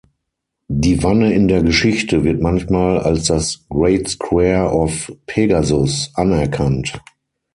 [0.67, 6.99] Die Wanne in der Geschichte wird manchmal als das Great Square of Pegasus anerkannt.